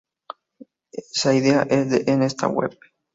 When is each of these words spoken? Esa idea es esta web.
Esa 0.91 1.31
idea 1.35 1.61
es 1.69 1.91
esta 2.07 2.47
web. 2.47 2.75